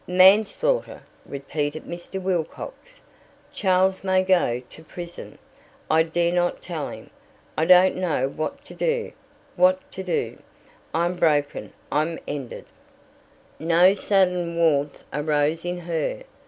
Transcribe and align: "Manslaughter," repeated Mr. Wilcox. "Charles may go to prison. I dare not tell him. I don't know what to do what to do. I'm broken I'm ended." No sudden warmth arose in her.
"Manslaughter," 0.07 1.03
repeated 1.27 1.83
Mr. 1.83 2.19
Wilcox. 2.19 3.01
"Charles 3.53 4.03
may 4.03 4.23
go 4.23 4.59
to 4.71 4.83
prison. 4.83 5.37
I 5.91 6.01
dare 6.01 6.31
not 6.31 6.63
tell 6.63 6.87
him. 6.89 7.11
I 7.55 7.65
don't 7.65 7.97
know 7.97 8.27
what 8.27 8.65
to 8.65 8.73
do 8.73 9.11
what 9.55 9.79
to 9.91 10.01
do. 10.01 10.39
I'm 10.91 11.17
broken 11.17 11.71
I'm 11.91 12.17
ended." 12.27 12.65
No 13.59 13.93
sudden 13.93 14.55
warmth 14.57 15.03
arose 15.13 15.65
in 15.65 15.77
her. 15.81 16.23